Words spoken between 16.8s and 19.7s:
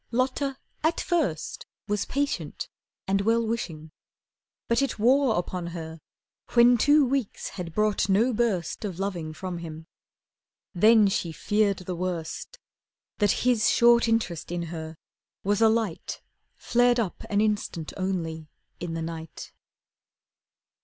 up an instant only in the night.